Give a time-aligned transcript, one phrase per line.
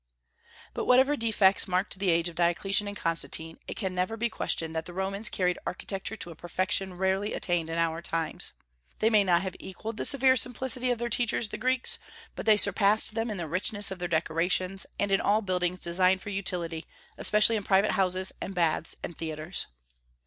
[0.73, 4.75] But whatever defects marked the age of Diocletian and Constantine, it can never be questioned
[4.75, 8.53] that the Romans carried architecture to a perfection rarely attained in our times.
[8.97, 11.99] They may not have equalled the severe simplicity of their teachers the Greeks,
[12.35, 16.21] but they surpassed them in the richness of their decorations, and in all buildings designed
[16.23, 16.87] for utility,
[17.19, 19.67] especially in private houses and baths and theatres.